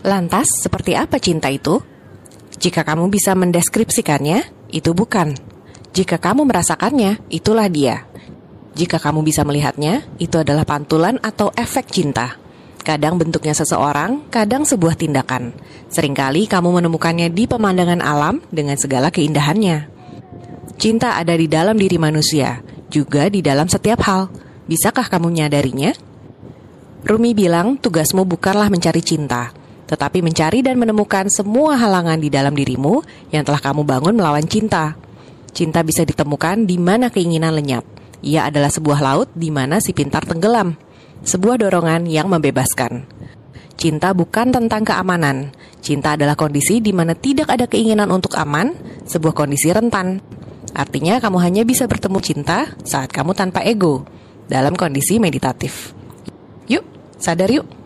Lantas, 0.00 0.48
seperti 0.64 0.96
apa 0.96 1.20
cinta 1.20 1.52
itu? 1.52 1.76
Jika 2.56 2.84
kamu 2.84 3.12
bisa 3.12 3.36
mendeskripsikannya, 3.36 4.70
itu 4.72 4.96
bukan. 4.96 5.36
Jika 5.92 6.16
kamu 6.16 6.48
merasakannya, 6.48 7.20
itulah 7.28 7.68
dia. 7.68 8.08
Jika 8.72 8.96
kamu 8.96 9.20
bisa 9.26 9.44
melihatnya, 9.44 10.06
itu 10.16 10.40
adalah 10.40 10.64
pantulan 10.64 11.20
atau 11.20 11.52
efek 11.52 11.90
cinta. 11.92 12.38
Kadang 12.80 13.20
bentuknya 13.20 13.52
seseorang, 13.52 14.32
kadang 14.32 14.64
sebuah 14.64 14.96
tindakan. 14.96 15.52
Seringkali 15.92 16.48
kamu 16.48 16.80
menemukannya 16.80 17.28
di 17.28 17.44
pemandangan 17.44 18.00
alam 18.00 18.40
dengan 18.48 18.80
segala 18.80 19.12
keindahannya. 19.12 20.00
Cinta 20.80 21.20
ada 21.20 21.36
di 21.36 21.44
dalam 21.44 21.76
diri 21.76 22.00
manusia, 22.00 22.64
juga 22.88 23.28
di 23.28 23.44
dalam 23.44 23.68
setiap 23.68 24.00
hal. 24.08 24.32
Bisakah 24.64 25.12
kamu 25.12 25.28
menyadarinya? 25.28 25.92
Rumi 27.04 27.36
bilang, 27.36 27.76
tugasmu 27.76 28.24
bukanlah 28.24 28.72
mencari 28.72 29.04
cinta, 29.04 29.52
tetapi 29.90 30.22
mencari 30.22 30.62
dan 30.62 30.78
menemukan 30.78 31.26
semua 31.26 31.74
halangan 31.74 32.22
di 32.22 32.30
dalam 32.30 32.54
dirimu 32.54 33.02
yang 33.34 33.42
telah 33.42 33.58
kamu 33.58 33.82
bangun 33.82 34.14
melawan 34.14 34.46
cinta. 34.46 34.94
Cinta 35.50 35.82
bisa 35.82 36.06
ditemukan 36.06 36.62
di 36.62 36.78
mana 36.78 37.10
keinginan 37.10 37.58
lenyap. 37.58 37.82
Ia 38.22 38.46
adalah 38.46 38.70
sebuah 38.70 39.02
laut 39.02 39.28
di 39.34 39.50
mana 39.50 39.82
si 39.82 39.90
pintar 39.90 40.22
tenggelam. 40.22 40.78
Sebuah 41.26 41.58
dorongan 41.58 42.06
yang 42.06 42.30
membebaskan. 42.30 43.02
Cinta 43.74 44.14
bukan 44.14 44.54
tentang 44.54 44.86
keamanan. 44.86 45.50
Cinta 45.82 46.14
adalah 46.14 46.38
kondisi 46.38 46.78
di 46.78 46.94
mana 46.94 47.18
tidak 47.18 47.50
ada 47.50 47.66
keinginan 47.66 48.14
untuk 48.14 48.38
aman, 48.38 48.70
sebuah 49.10 49.34
kondisi 49.34 49.74
rentan. 49.74 50.22
Artinya 50.70 51.18
kamu 51.18 51.38
hanya 51.42 51.62
bisa 51.66 51.90
bertemu 51.90 52.22
cinta 52.22 52.70
saat 52.86 53.10
kamu 53.10 53.34
tanpa 53.34 53.66
ego, 53.66 54.06
dalam 54.46 54.78
kondisi 54.78 55.18
meditatif. 55.18 55.96
Yuk, 56.70 56.86
sadar 57.18 57.50
yuk! 57.50 57.79